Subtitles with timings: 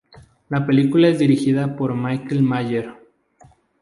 [0.49, 2.91] La película es dirigida por Michael Mayer.